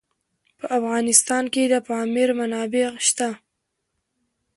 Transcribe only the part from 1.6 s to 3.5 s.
د پامیر منابع شته.